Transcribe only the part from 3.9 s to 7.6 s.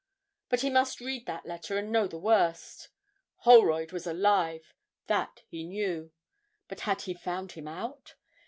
was alive that he knew; but had he found